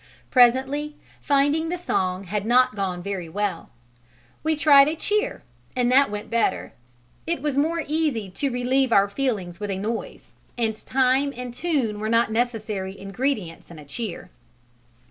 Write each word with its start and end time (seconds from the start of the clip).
Presently, 0.31 0.95
finding 1.21 1.69
the 1.69 1.77
song 1.77 2.23
had 2.23 2.43
not 2.43 2.73
gone 2.73 3.03
very 3.03 3.29
well, 3.29 3.69
we 4.41 4.55
tried 4.55 4.87
a 4.87 4.95
cheer, 4.95 5.43
and 5.75 5.91
that 5.91 6.09
went 6.09 6.31
better. 6.31 6.73
It 7.27 7.43
was 7.43 7.55
more 7.55 7.83
easy 7.85 8.27
to 8.31 8.49
relieve 8.49 8.91
our 8.91 9.07
feelings 9.07 9.59
with 9.59 9.69
a 9.69 9.77
noise, 9.77 10.31
and 10.57 10.75
time 10.75 11.31
and 11.37 11.53
tune 11.53 11.99
were 11.99 12.09
not 12.09 12.31
necessary 12.31 12.97
ingredients 12.99 13.69
in 13.69 13.77
a 13.77 13.85
cheer. 13.85 14.31